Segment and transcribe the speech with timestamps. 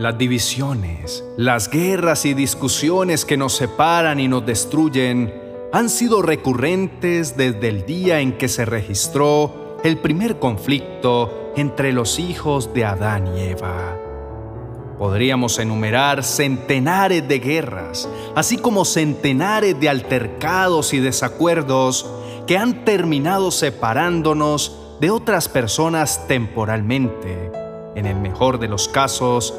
[0.00, 5.30] Las divisiones, las guerras y discusiones que nos separan y nos destruyen
[5.74, 12.18] han sido recurrentes desde el día en que se registró el primer conflicto entre los
[12.18, 13.94] hijos de Adán y Eva.
[14.98, 22.10] Podríamos enumerar centenares de guerras, así como centenares de altercados y desacuerdos
[22.46, 27.52] que han terminado separándonos de otras personas temporalmente,
[27.96, 29.52] en el mejor de los casos,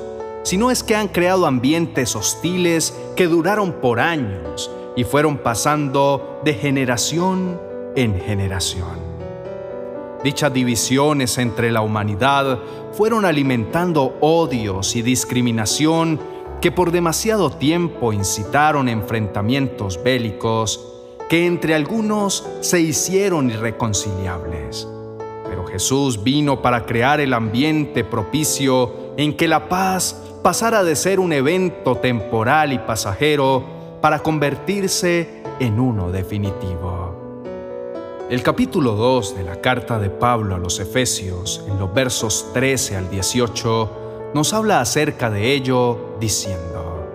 [0.43, 6.41] si no es que han creado ambientes hostiles que duraron por años y fueron pasando
[6.43, 7.59] de generación
[7.95, 9.11] en generación.
[10.23, 12.59] Dichas divisiones entre la humanidad
[12.91, 16.19] fueron alimentando odios y discriminación
[16.61, 20.87] que por demasiado tiempo incitaron enfrentamientos bélicos
[21.27, 24.87] que entre algunos se hicieron irreconciliables.
[25.47, 31.19] Pero Jesús vino para crear el ambiente propicio en que la paz pasara de ser
[31.19, 33.63] un evento temporal y pasajero
[34.01, 37.45] para convertirse en uno definitivo.
[38.27, 42.95] El capítulo 2 de la carta de Pablo a los Efesios, en los versos 13
[42.95, 47.05] al 18, nos habla acerca de ello diciendo,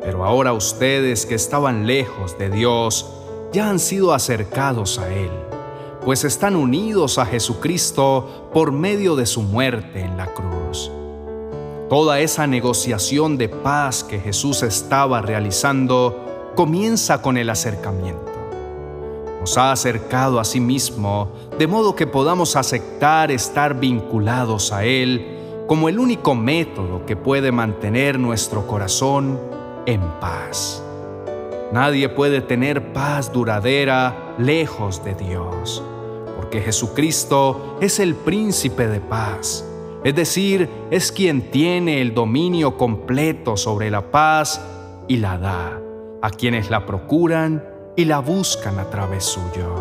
[0.00, 3.10] Pero ahora ustedes que estaban lejos de Dios,
[3.52, 5.30] ya han sido acercados a Él,
[6.02, 10.90] pues están unidos a Jesucristo por medio de su muerte en la cruz.
[11.88, 18.28] Toda esa negociación de paz que Jesús estaba realizando comienza con el acercamiento
[19.40, 25.36] nos ha acercado a sí mismo, de modo que podamos aceptar estar vinculados a Él
[25.66, 29.38] como el único método que puede mantener nuestro corazón
[29.86, 30.82] en paz.
[31.72, 35.82] Nadie puede tener paz duradera lejos de Dios,
[36.36, 39.64] porque Jesucristo es el príncipe de paz,
[40.04, 44.60] es decir, es quien tiene el dominio completo sobre la paz
[45.08, 45.80] y la da
[46.22, 47.64] a quienes la procuran
[47.96, 49.74] y la buscan a través suyo.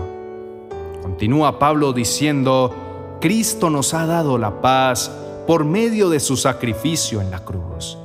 [1.02, 2.74] Continúa Pablo diciendo,
[3.22, 5.12] Cristo nos ha dado la paz
[5.46, 7.98] por medio de su sacrificio en la cruz.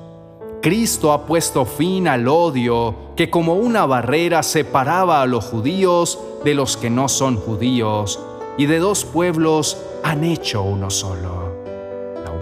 [0.63, 6.55] Cristo ha puesto fin al odio que como una barrera separaba a los judíos de
[6.55, 8.21] los que no son judíos,
[8.57, 11.42] y de dos pueblos han hecho uno solo.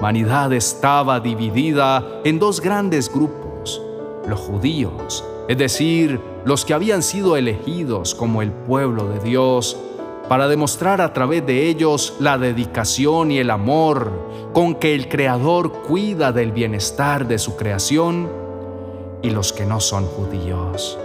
[0.01, 3.83] Humanidad estaba dividida en dos grandes grupos,
[4.27, 9.77] los judíos, es decir, los que habían sido elegidos como el pueblo de Dios,
[10.27, 14.11] para demostrar a través de ellos la dedicación y el amor
[14.55, 18.31] con que el Creador cuida del bienestar de su creación,
[19.21, 20.99] y los que no son judíos.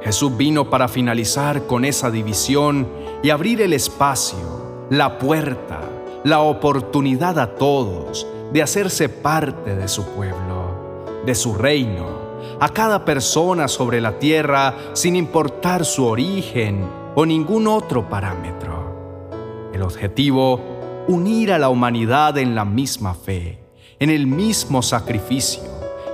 [0.00, 2.88] Jesús vino para finalizar con esa división
[3.22, 5.82] y abrir el espacio, la puerta,
[6.24, 12.28] la oportunidad a todos de hacerse parte de su pueblo, de su reino
[12.60, 19.70] a cada persona sobre la tierra sin importar su origen o ningún otro parámetro.
[19.72, 20.60] El objetivo,
[21.06, 23.58] unir a la humanidad en la misma fe,
[23.98, 25.62] en el mismo sacrificio,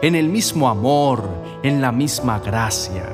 [0.03, 1.23] en el mismo amor,
[1.63, 3.05] en la misma gracia,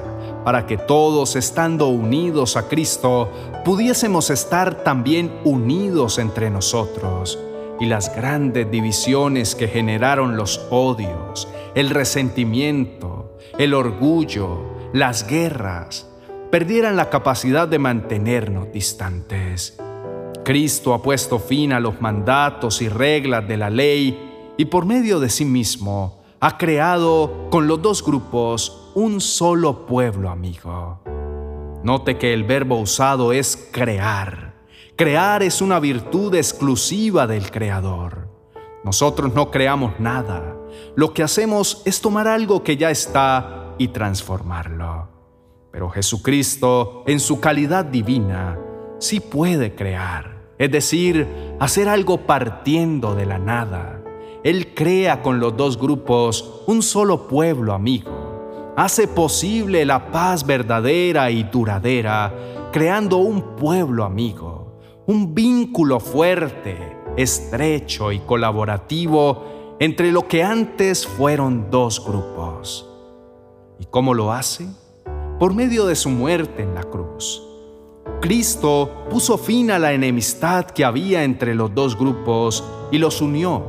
[0.45, 3.29] para que todos, estando unidos a Cristo,
[3.65, 7.38] pudiésemos estar también unidos entre nosotros
[7.78, 14.62] y las grandes divisiones que generaron los odios, el resentimiento, el orgullo,
[14.93, 16.09] las guerras,
[16.50, 19.78] perdieran la capacidad de mantenernos distantes.
[20.44, 25.20] Cristo ha puesto fin a los mandatos y reglas de la ley y por medio
[25.20, 31.00] de sí mismo ha creado con los dos grupos un solo pueblo amigo.
[31.83, 34.55] Note que el verbo usado es crear.
[34.97, 38.29] Crear es una virtud exclusiva del Creador.
[38.85, 40.57] Nosotros no creamos nada.
[40.95, 45.09] Lo que hacemos es tomar algo que ya está y transformarlo.
[45.73, 48.59] Pero Jesucristo, en su calidad divina,
[48.99, 51.27] sí puede crear, es decir,
[51.61, 54.03] hacer algo partiendo de la nada.
[54.44, 58.19] Él crea con los dos grupos un solo pueblo amigo.
[58.81, 62.32] Hace posible la paz verdadera y duradera,
[62.73, 71.71] creando un pueblo amigo, un vínculo fuerte, estrecho y colaborativo entre lo que antes fueron
[71.71, 72.88] dos grupos.
[73.79, 74.67] ¿Y cómo lo hace?
[75.38, 77.43] Por medio de su muerte en la cruz.
[78.23, 83.62] Cristo puso fin a la enemistad que había entre los dos grupos y los unió,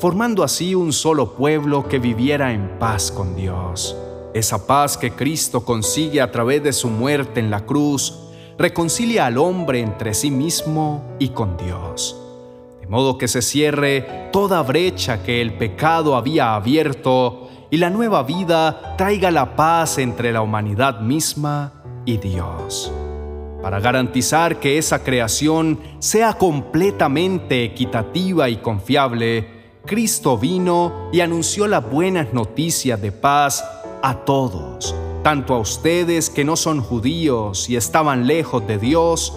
[0.00, 3.96] formando así un solo pueblo que viviera en paz con Dios.
[4.38, 8.14] Esa paz que Cristo consigue a través de su muerte en la cruz
[8.56, 12.16] reconcilia al hombre entre sí mismo y con Dios
[12.80, 18.22] de modo que se cierre toda brecha que el pecado había abierto y la nueva
[18.22, 22.92] vida traiga la paz entre la humanidad misma y Dios.
[23.60, 31.90] Para garantizar que esa creación sea completamente equitativa y confiable, Cristo vino y anunció las
[31.90, 33.64] buenas noticias de paz
[34.02, 39.32] a todos, tanto a ustedes que no son judíos y estaban lejos de Dios,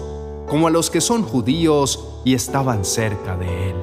[0.48, 3.76] como a los que son judíos y estaban cerca de Él.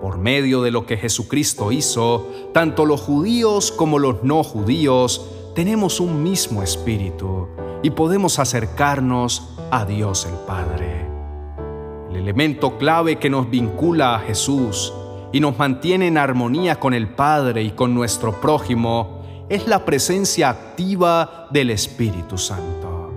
[0.00, 6.00] Por medio de lo que Jesucristo hizo, tanto los judíos como los no judíos tenemos
[6.00, 7.48] un mismo espíritu
[7.82, 11.06] y podemos acercarnos a Dios el Padre.
[12.10, 14.92] El elemento clave que nos vincula a Jesús
[15.32, 20.50] y nos mantiene en armonía con el Padre y con nuestro prójimo es la presencia
[20.50, 23.12] activa del Espíritu Santo.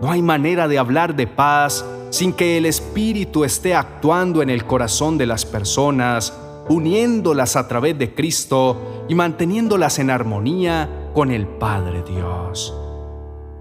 [0.00, 4.64] No hay manera de hablar de paz sin que el Espíritu esté actuando en el
[4.64, 6.32] corazón de las personas,
[6.68, 12.74] uniéndolas a través de Cristo y manteniéndolas en armonía con el Padre Dios.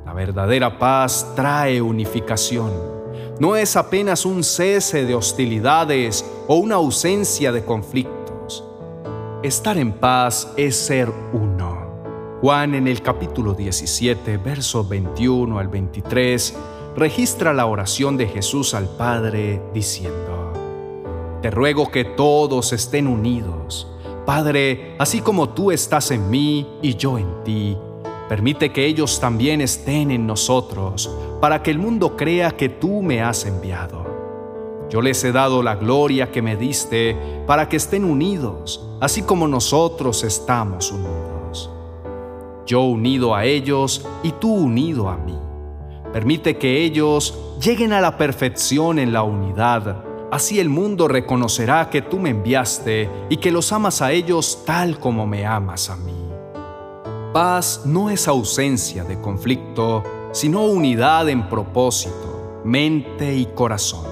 [0.06, 2.72] La verdadera paz trae unificación.
[3.40, 8.64] No es apenas un cese de hostilidades o una ausencia de conflictos.
[9.44, 11.49] Estar en paz es ser uno.
[12.42, 16.56] Juan en el capítulo 17, versos 21 al 23,
[16.96, 20.54] registra la oración de Jesús al Padre diciendo,
[21.42, 23.92] Te ruego que todos estén unidos.
[24.26, 27.78] Padre, así como tú estás en mí y yo en ti,
[28.30, 33.22] permite que ellos también estén en nosotros, para que el mundo crea que tú me
[33.22, 34.06] has enviado.
[34.90, 39.46] Yo les he dado la gloria que me diste para que estén unidos, así como
[39.46, 41.19] nosotros estamos unidos.
[42.70, 45.40] Yo unido a ellos y tú unido a mí
[46.14, 50.04] Permite que ellos lleguen a la perfección en la unidad.
[50.32, 55.00] Así el mundo reconocerá que tú me enviaste y que los amas a ellos tal
[55.00, 56.16] como me amas a mí.
[57.32, 64.08] Paz no es ausencia de conflicto, sino unidad en propósito, mente y corazón.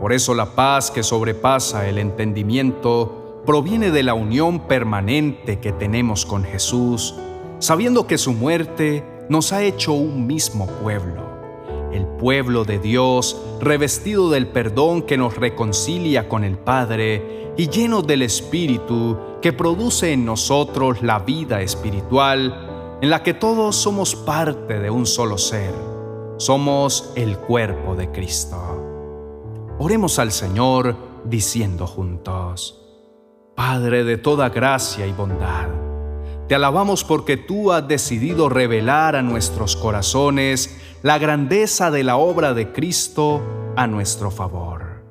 [0.00, 6.24] Por eso la paz que sobrepasa el entendimiento proviene de la unión permanente que tenemos
[6.24, 7.14] con Jesús,
[7.58, 11.22] sabiendo que su muerte nos ha hecho un mismo pueblo,
[11.92, 18.02] el pueblo de Dios, revestido del perdón que nos reconcilia con el Padre y lleno
[18.02, 24.78] del Espíritu que produce en nosotros la vida espiritual, en la que todos somos parte
[24.78, 25.74] de un solo ser.
[26.36, 28.56] Somos el cuerpo de Cristo.
[29.78, 32.81] Oremos al Señor diciendo juntos,
[33.54, 35.68] Padre de toda gracia y bondad,
[36.48, 42.54] te alabamos porque tú has decidido revelar a nuestros corazones la grandeza de la obra
[42.54, 43.42] de Cristo
[43.76, 45.02] a nuestro favor.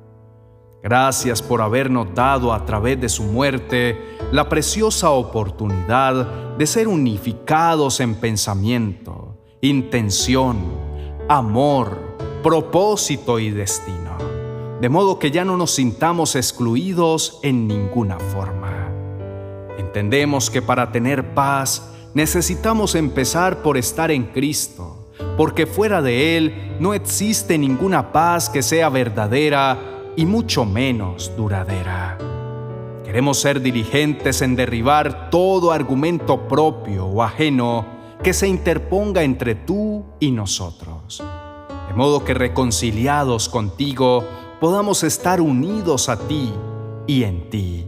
[0.82, 8.00] Gracias por habernos dado a través de su muerte la preciosa oportunidad de ser unificados
[8.00, 10.58] en pensamiento, intención,
[11.28, 14.11] amor, propósito y destino,
[14.82, 18.90] de modo que ya no nos sintamos excluidos en ninguna forma.
[19.78, 26.76] Entendemos que para tener paz necesitamos empezar por estar en Cristo, porque fuera de Él
[26.80, 29.78] no existe ninguna paz que sea verdadera
[30.16, 32.18] y mucho menos duradera.
[33.04, 37.86] Queremos ser diligentes en derribar todo argumento propio o ajeno
[38.20, 41.22] que se interponga entre tú y nosotros,
[41.86, 44.24] de modo que reconciliados contigo
[44.62, 46.54] podamos estar unidos a ti
[47.08, 47.84] y en ti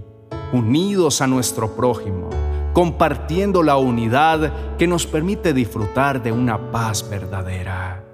[0.53, 2.31] unidos a nuestro prójimo,
[2.73, 8.05] compartiendo la unidad que nos permite disfrutar de una paz verdadera.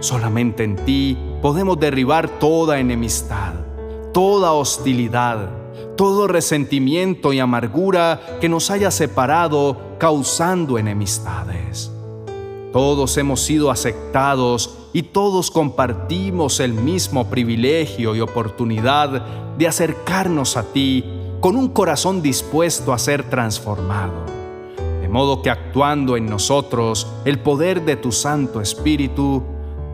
[0.00, 3.52] Solamente en ti podemos derribar toda enemistad,
[4.14, 5.50] toda hostilidad,
[5.98, 11.92] todo resentimiento y amargura que nos haya separado causando enemistades.
[12.72, 20.62] Todos hemos sido aceptados y todos compartimos el mismo privilegio y oportunidad de acercarnos a
[20.62, 21.04] ti
[21.40, 24.24] con un corazón dispuesto a ser transformado,
[25.00, 29.42] de modo que actuando en nosotros el poder de tu Santo Espíritu,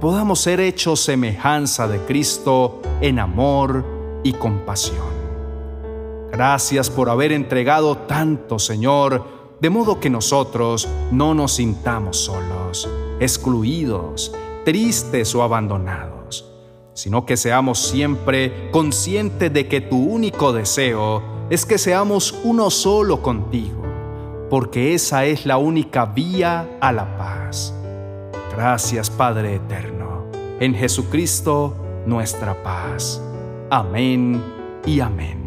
[0.00, 3.84] podamos ser hechos semejanza de Cristo en amor
[4.22, 5.16] y compasión.
[6.30, 9.24] Gracias por haber entregado tanto, Señor,
[9.60, 12.55] de modo que nosotros no nos sintamos solos,
[13.20, 14.32] excluidos,
[14.64, 16.52] tristes o abandonados,
[16.94, 23.22] sino que seamos siempre conscientes de que tu único deseo es que seamos uno solo
[23.22, 23.82] contigo,
[24.50, 27.72] porque esa es la única vía a la paz.
[28.54, 30.26] Gracias Padre Eterno.
[30.60, 31.74] En Jesucristo.
[32.06, 33.20] nuestra paz.
[33.68, 34.40] Amén
[34.86, 35.45] y amén.